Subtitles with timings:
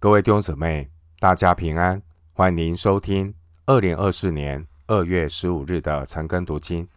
[0.00, 2.00] 各位弟兄姊妹，大家平安，
[2.32, 3.34] 欢迎收听
[3.66, 6.88] 二零二四年二月十五日的晨更读经。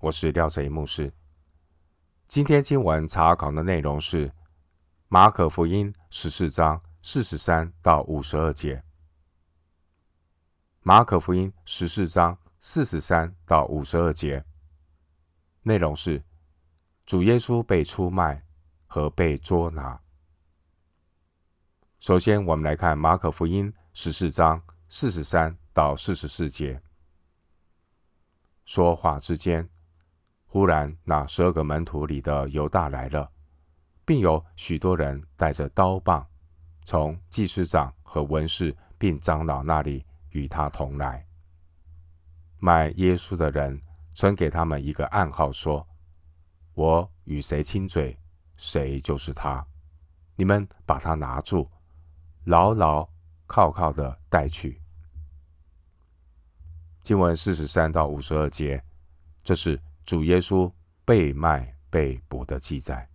[0.00, 1.12] 我是廖哲一牧师。
[2.26, 4.32] 今天经文查考的内容是
[5.06, 8.82] 马可福音十四章四十三到五十二节。
[10.82, 14.44] 马可福音十四章四十三到五十二节
[15.62, 16.20] 内容是
[17.06, 18.42] 主耶稣被出卖
[18.88, 20.00] 和被捉拿。
[22.00, 26.80] 首先，我们来看马可福音十四章四十三到四十四节。
[28.64, 29.68] 说话之间，
[30.46, 33.30] 忽然那十二个门徒里的犹大来了，
[34.06, 36.26] 并有许多人带着刀棒，
[36.86, 41.26] 从祭司长和文士并长老那里与他同来。
[42.56, 43.78] 卖耶稣的人
[44.14, 45.86] 曾给他们一个暗号，说
[46.72, 48.18] ：“我与谁亲嘴，
[48.56, 49.62] 谁就是他。
[50.36, 51.70] 你们把他拿住。”
[52.44, 53.08] 牢牢
[53.46, 54.80] 靠靠的带去。
[57.02, 58.82] 经文四十三到五十二节，
[59.42, 60.70] 这是主耶稣
[61.04, 63.08] 被卖被捕的记载。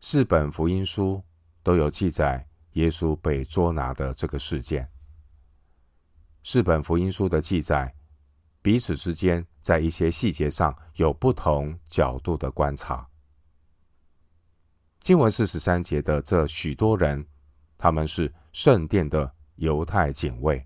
[0.00, 1.22] 四本福音书
[1.62, 4.88] 都有记载耶稣被捉拿的这个事件。
[6.42, 7.94] 四本福音书的记载，
[8.62, 13.06] 彼此之间在一些细节上有不同角度的观察。
[15.00, 17.26] 经文四十三节的这许多人，
[17.82, 20.62] 他们是圣殿的犹太警卫。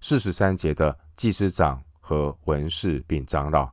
[0.00, 3.70] 四十三节的祭司长和文士并长老，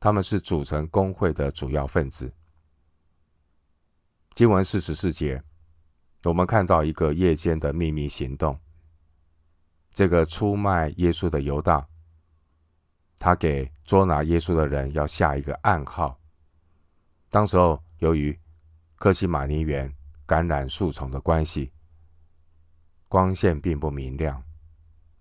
[0.00, 2.32] 他们是组成工会的主要分子。
[4.32, 5.42] 经文四十四节，
[6.24, 8.58] 我们看到一个夜间的秘密行动。
[9.92, 11.86] 这个出卖耶稣的犹大，
[13.18, 16.18] 他给捉拿耶稣的人要下一个暗号。
[17.28, 18.38] 当时候，由于
[18.94, 19.94] 克西马尼园。
[20.26, 21.72] 感染树丛的关系，
[23.06, 24.42] 光线并不明亮，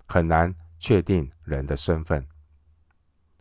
[0.08, 2.28] 很难确定人的身份，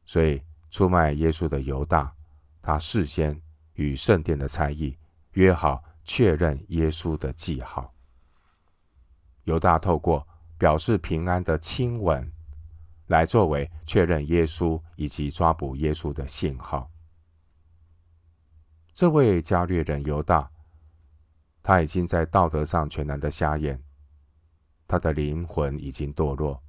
[0.05, 2.15] 所以出卖耶稣的犹大，
[2.61, 3.41] 他事先
[3.73, 4.99] 与圣殿的差役
[5.33, 7.95] 约好确认耶稣的记号。
[9.45, 12.31] 犹大透过表示平安的亲吻，
[13.07, 16.91] 来作为确认耶稣以及抓捕耶稣的信号。
[18.93, 20.51] 这位加略人犹大。
[21.67, 23.83] 他已经在道德上全然的瞎眼，
[24.87, 26.63] 他的灵魂已经堕落。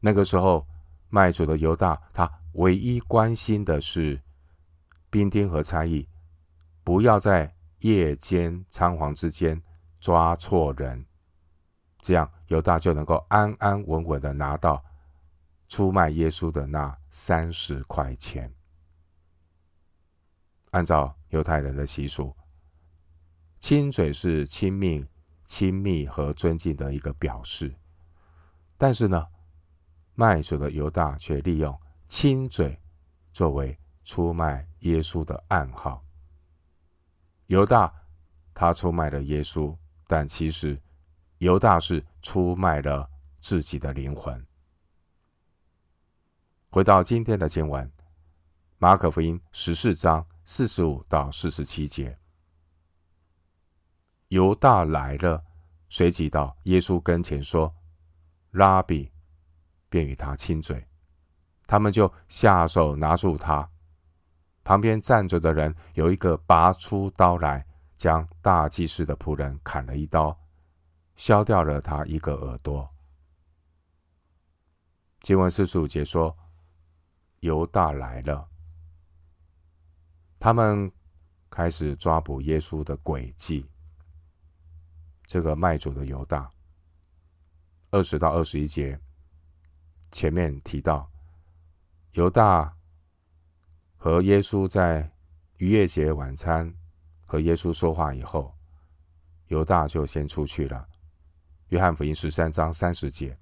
[0.00, 0.66] 那个时候，
[1.10, 4.18] 卖主的犹大，他唯一关心的是
[5.10, 6.08] 兵丁和差役，
[6.82, 9.60] 不要在夜间仓皇之间
[10.00, 11.04] 抓错人，
[12.00, 14.82] 这样犹大就能够安安稳稳的拿到
[15.68, 18.50] 出卖耶稣的那三十块钱。
[20.70, 22.34] 按照犹太人的习俗。
[23.60, 25.06] 亲嘴是亲密、
[25.44, 27.72] 亲密和尊敬的一个表示，
[28.78, 29.26] 但是呢，
[30.14, 31.78] 卖主的犹大却利用
[32.08, 32.80] 亲嘴
[33.32, 36.02] 作为出卖耶稣的暗号。
[37.46, 37.92] 犹大
[38.54, 40.80] 他出卖了耶稣，但其实
[41.38, 43.08] 犹大是出卖了
[43.40, 44.44] 自己的灵魂。
[46.70, 47.92] 回到今天的经文，
[48.78, 52.19] 马可福音十四章四十五到四十七节。
[54.30, 55.44] 犹大来了，
[55.88, 57.74] 随即到耶稣跟前说
[58.52, 59.10] ：“拉比，
[59.88, 60.86] 便与他亲嘴。”
[61.66, 63.68] 他们就下手拿住他。
[64.62, 70.38] 旁边站着的人有一个拔出刀来，将大祭司的仆人砍了一刀，
[71.16, 72.88] 削掉了他一个耳朵。
[75.22, 76.36] 经文四十五节说
[77.40, 78.48] ：“犹大来了。”
[80.38, 80.90] 他们
[81.50, 83.69] 开始抓捕耶稣的诡计。
[85.30, 86.50] 这个卖主的犹大，
[87.92, 88.98] 二十到二十一节
[90.10, 91.08] 前面提到，
[92.14, 92.76] 犹大
[93.96, 95.08] 和耶稣在
[95.58, 96.74] 逾越节晚餐
[97.24, 98.52] 和耶稣说话以后，
[99.46, 100.84] 犹大就先出去了。
[101.68, 103.38] 约翰福音十三章三十节，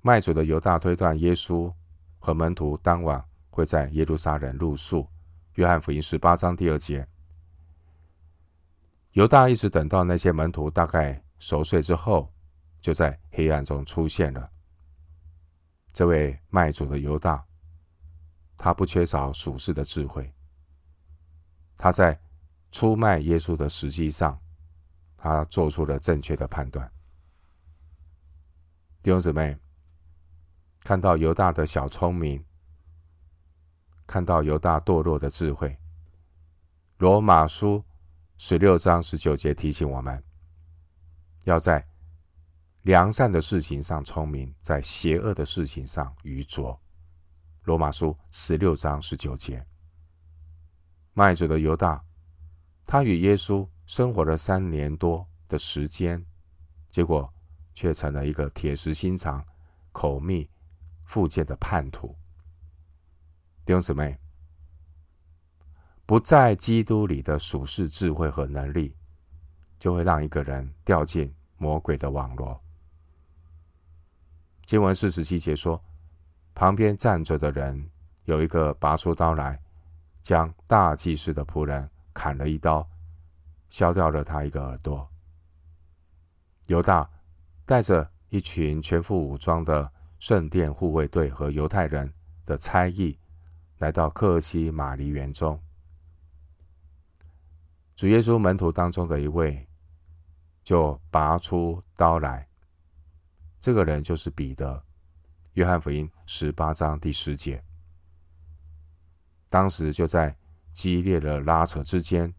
[0.00, 1.70] 卖主的犹大推断耶稣
[2.18, 5.06] 和门徒当晚会在耶路撒冷露宿。
[5.56, 7.06] 约翰福音十八章第二节。
[9.16, 12.30] 犹大一直等到那些门徒大概熟睡之后，
[12.82, 14.52] 就在黑暗中出现了。
[15.90, 17.42] 这位卖主的犹大，
[18.58, 20.30] 他不缺少属世的智慧。
[21.78, 22.20] 他在
[22.70, 24.38] 出卖耶稣的时机上，
[25.16, 26.86] 他做出了正确的判断。
[29.02, 29.58] 弟兄姊妹，
[30.80, 32.44] 看到犹大的小聪明，
[34.06, 35.74] 看到犹大堕落的智慧，
[36.98, 37.82] 罗马书。
[38.38, 40.22] 十六章十九节提醒我们，
[41.44, 41.82] 要在
[42.82, 46.78] 良善的事情上聪明，在邪恶的事情上愚拙。
[47.62, 49.66] 罗马书十六章十九节，
[51.14, 52.04] 卖主的犹大，
[52.84, 56.24] 他与耶稣生活了三年多的时间，
[56.90, 57.32] 结果
[57.74, 59.44] 却成了一个铁石心肠、
[59.92, 60.48] 口蜜
[61.04, 62.14] 腹剑的叛徒。
[63.64, 64.16] 弟兄姊妹，
[66.06, 68.94] 不在基督里的属世智慧和能力，
[69.78, 72.58] 就会让一个人掉进魔鬼的网罗。
[74.64, 75.78] 经文四十七节说。
[76.58, 77.90] 旁边站着的人
[78.24, 79.60] 有一个拔出刀来，
[80.22, 82.88] 将大祭司的仆人砍了一刀，
[83.68, 85.06] 削掉了他一个耳朵。
[86.68, 87.06] 犹大
[87.66, 92.10] 带着一群全副武装的圣殿护卫队和犹太人
[92.46, 93.14] 的差役，
[93.76, 95.60] 来到克西马尼园中。
[97.96, 99.66] 主耶稣门徒当中的一位
[100.62, 102.46] 就拔出刀来，
[103.58, 104.84] 这个人就是彼得。
[105.54, 107.64] 约翰福音十八章第十节，
[109.48, 110.36] 当时就在
[110.74, 112.30] 激烈的拉扯之间，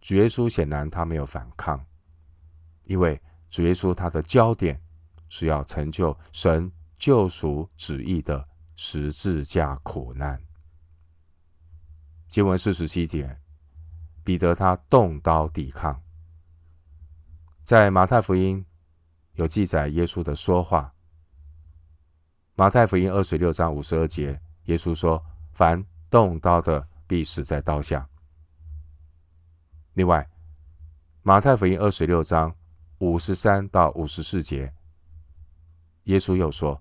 [0.00, 1.80] 主耶稣显然他没有反抗，
[2.82, 4.82] 因为主耶稣他的焦点
[5.28, 8.44] 是要成就神救赎旨意的
[8.74, 10.42] 十字架苦难。
[12.28, 13.40] 经文四十七节，
[14.28, 15.98] 彼得他动刀抵抗，
[17.64, 18.62] 在马太福音
[19.36, 20.92] 有记载耶稣的说话。
[22.54, 28.06] 马太福音二十六章五十二节，耶稣说：“凡动刀的，必死在刀下。”
[29.96, 30.28] 另外，
[31.22, 32.54] 马太福音二十六章
[32.98, 34.70] 五十三到五十四节，
[36.04, 36.78] 耶稣又说：“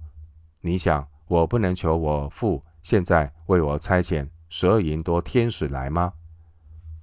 [0.60, 6.12] 你想，我不能求我父现在为我差遣十二营多天使来吗？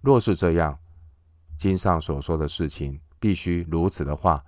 [0.04, 0.78] 若是这样，
[1.56, 4.44] 经上所说的事情必须如此的话，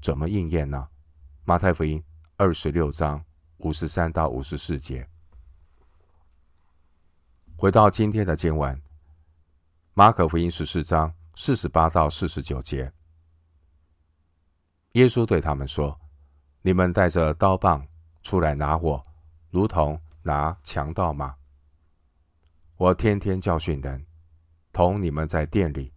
[0.00, 0.88] 怎么应验呢？”
[1.44, 2.02] 马太福音
[2.36, 3.22] 二十六章。
[3.58, 5.08] 五十三到五十四节，
[7.56, 8.82] 回到今天的经文，
[9.94, 12.92] 马可福音十四章四十八到四十九节，
[14.94, 15.96] 耶稣对他们说
[16.62, 17.86] ：“你们带着刀棒
[18.24, 19.00] 出来拿我，
[19.50, 21.36] 如同拿强盗吗？
[22.78, 24.04] 我天天教训人，
[24.72, 25.92] 同你们在殿里，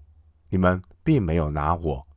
[0.49, 2.07] 你们并没有拿我，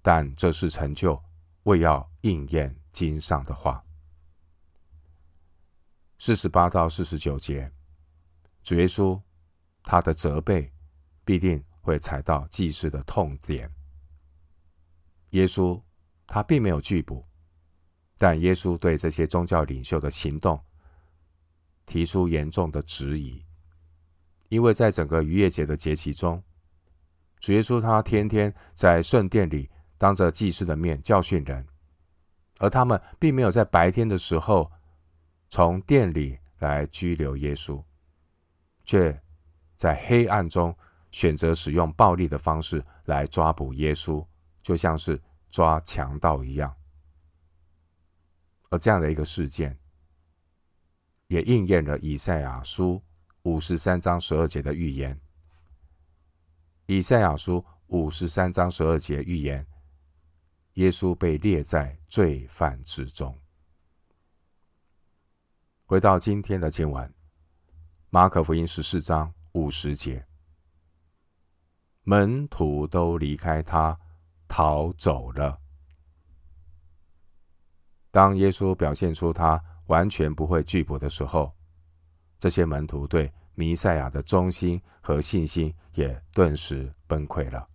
[0.00, 1.22] 但这是成就，
[1.64, 3.84] 为要应验经上的话。”
[6.18, 7.70] 四十八到四十九节，
[8.62, 9.20] 主耶稣
[9.84, 10.72] 他的责备
[11.24, 13.72] 必定会踩到祭司的痛点。
[15.30, 15.80] 耶稣
[16.26, 17.24] 他并没有拒捕，
[18.16, 20.60] 但耶稣对这些宗教领袖的行动
[21.86, 23.44] 提出严重的质疑，
[24.48, 26.42] 因为在整个逾越节的节期中，
[27.40, 31.66] 主耶稣他天天在圣殿里当着祭司的面教训人，
[32.58, 34.70] 而他们并没有在白天的时候。
[35.50, 37.82] 从殿里来拘留耶稣，
[38.84, 39.18] 却
[39.76, 40.76] 在黑暗中
[41.10, 44.22] 选择使用暴力的方式来抓捕耶稣，
[44.60, 45.18] 就像是
[45.48, 46.70] 抓强盗一样。
[48.68, 49.74] 而这样的一个事件，
[51.28, 53.02] 也应验了以赛亚书
[53.48, 55.18] 五十三章十二节的预言。
[56.84, 59.66] 以赛亚书五十三章十二节预言，
[60.74, 63.34] 耶稣被列在罪犯之中。
[65.86, 67.10] 回到今天的经文，
[68.10, 70.26] 马可福音十四章五十节，
[72.02, 73.98] 门徒都离开他，
[74.46, 75.58] 逃走了。
[78.10, 81.57] 当耶稣表现出他完全不会拒捕的时候，
[82.38, 87.68] 这些门徒对弥赛亚的忠心和信心也顿时崩溃了。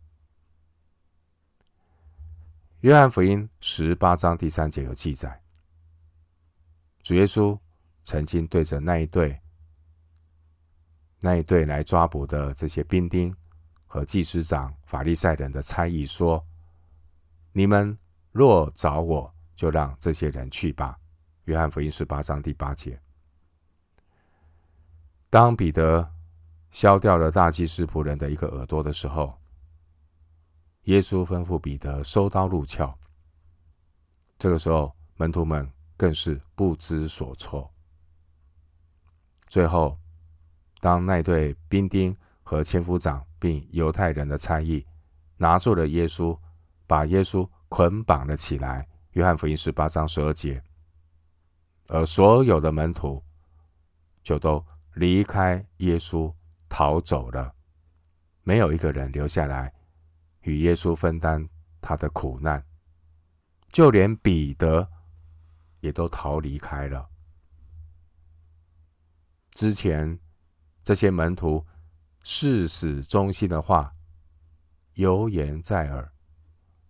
[2.82, 5.41] 约翰福音十八章第三节有记载，
[7.01, 7.58] 主耶稣。
[8.05, 9.39] 曾经对着那一队、
[11.22, 13.34] 那一队来抓捕的这些兵丁
[13.88, 16.46] 和祭司长、法利赛人的猜疑说
[17.55, 17.98] ：“你们
[18.34, 21.00] 若找我，就让这些人去吧。”
[21.48, 23.01] 约翰福音十八章第八节。
[25.34, 26.08] 当彼得
[26.70, 29.36] 削掉了大祭司仆人的一个耳朵的时候，
[30.84, 32.96] 耶稣吩咐彼得收刀入鞘。
[34.38, 37.68] 这个时候，门徒们更是不知所措。
[39.48, 39.98] 最后，
[40.80, 44.86] 当那对兵丁和千夫长并犹太人的差役
[45.38, 46.38] 拿住了耶稣，
[46.86, 48.88] 把耶稣捆绑了起来。
[49.13, 50.62] 约翰福音十八章十二节，
[51.88, 53.24] 而所有的门徒
[54.22, 56.33] 就都离开耶稣
[56.69, 57.53] 逃走了。
[58.43, 59.73] 没有一个人留下来
[60.41, 61.47] 与耶稣分担
[61.79, 62.65] 他的苦难，
[63.71, 64.89] 就连彼得
[65.79, 67.09] 也都逃离开了。
[69.51, 70.19] 之前
[70.83, 71.65] 这些门徒
[72.23, 73.93] 誓死忠心的话，
[74.93, 76.12] 犹言在耳。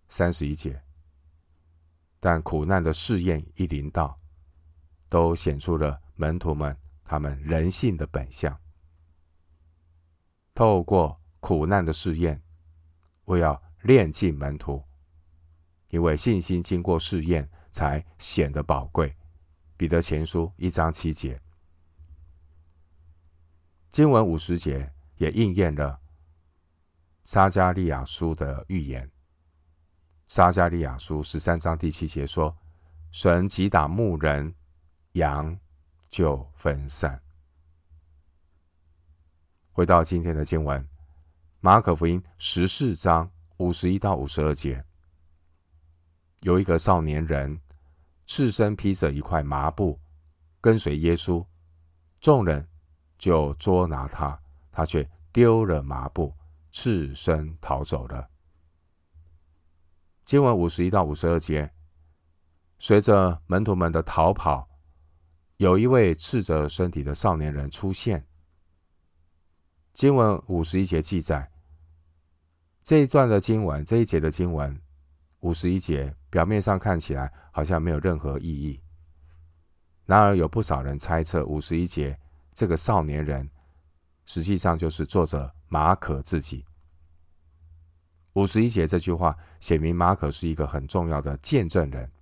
[0.06, 0.80] 三十一节，
[2.20, 4.20] 但苦难的试验一临到，
[5.08, 6.76] 都显出了门徒们
[7.14, 8.60] 他们人性的本相。
[10.52, 12.42] 透过苦难的试验，
[13.26, 14.82] 为要炼净门徒，
[15.90, 19.14] 因为信心经过试验才显得宝贵。
[19.76, 21.40] 彼得前书一章七节，
[23.90, 26.00] 经文五十节也应验了
[27.22, 29.08] 撒迦利亚书的预言。
[30.26, 32.56] 撒迦利亚书十三章第七节说
[33.12, 34.52] ：“神击打牧人，
[35.12, 35.56] 羊
[36.14, 37.20] 就分散。”
[39.74, 40.88] 回到今天的经文，
[41.58, 44.84] 马可福音十四章五十一到五十二节，
[46.42, 47.60] 有一个少年人，
[48.26, 49.98] 赤身披着一块麻布，
[50.60, 51.44] 跟随耶稣，
[52.20, 52.68] 众人
[53.18, 54.40] 就捉拿他，
[54.70, 56.32] 他却丢了麻布，
[56.70, 58.30] 赤身逃走了。
[60.24, 61.74] 经文五十一到五十二节，
[62.78, 64.68] 随着门徒们的逃跑，
[65.64, 68.22] 有一位赤着身体的少年人出现。
[69.94, 71.50] 经文五十一节记载，
[72.82, 74.78] 这一段的经文，这一节的经文，
[75.40, 78.78] 五十一节表面上看起来好像没有任何意义。
[80.04, 82.18] 然而，有不少人猜测，五十一节
[82.52, 83.48] 这个少年人，
[84.26, 86.62] 实际上就是作者马可自己。
[88.34, 92.12] 五十一节这句话写明马可是一个很重要的见证人。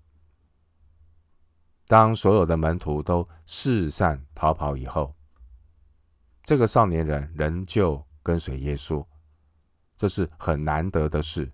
[1.93, 5.15] 当所有的门徒都四散逃跑以后，
[6.43, 9.05] 这个少年人仍旧跟随耶稣，
[9.99, 11.53] 这是很难得的事。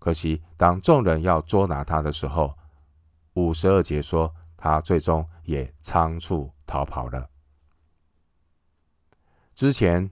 [0.00, 2.52] 可惜，当众人要捉拿他的时候，
[3.34, 7.30] 五十二节说他最终也仓促逃跑了。
[9.54, 10.10] 之前，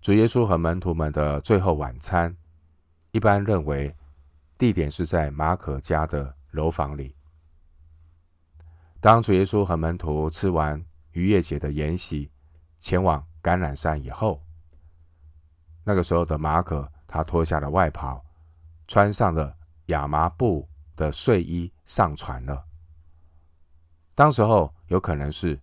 [0.00, 2.34] 主耶稣和门徒们的最后晚餐，
[3.10, 3.94] 一般认为
[4.56, 7.14] 地点是在马可家的楼房里。
[9.04, 12.32] 当主耶稣和门徒吃完逾越节的筵席，
[12.78, 14.42] 前往橄榄山以后，
[15.84, 18.24] 那个时候的马可，他脱下了外袍，
[18.88, 19.54] 穿上了
[19.88, 22.64] 亚麻布的睡衣，上船了。
[24.14, 25.60] 当时候有可能是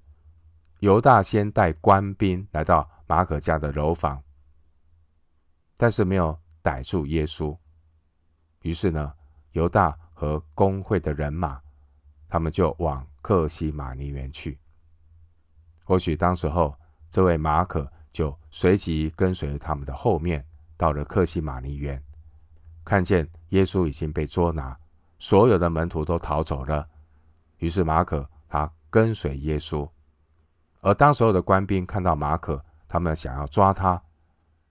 [0.81, 4.21] 犹大先带官兵来到马可家的楼房，
[5.77, 7.57] 但是没有逮住耶稣。
[8.61, 9.11] 于是呢，
[9.53, 11.59] 犹大和公会的人马，
[12.31, 14.57] 他们就往克西马尼园去。
[15.83, 16.73] 或许当时候。
[17.11, 20.41] 这位马可就随即跟随他们的后面，
[20.77, 22.01] 到了克西马尼园，
[22.85, 24.79] 看见耶稣已经被捉拿，
[25.19, 26.87] 所有的门徒都逃走了。
[27.57, 29.85] 于是马可他跟随耶稣，
[30.79, 34.01] 而当所有的官兵看到马可，他们想要抓他，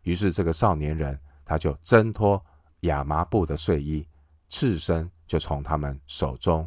[0.04, 2.42] 于是这个少年人他就挣脱
[2.80, 4.08] 亚麻布的睡衣，
[4.48, 6.66] 赤身就从他们手中